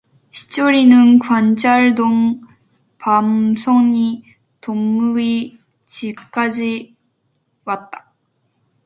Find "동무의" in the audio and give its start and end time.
4.59-5.59